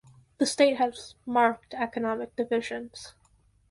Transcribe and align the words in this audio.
The 0.39 0.47
state 0.47 0.77
has 0.77 1.13
marked 1.27 1.75
economic 1.75 2.35
divisions. 2.35 3.13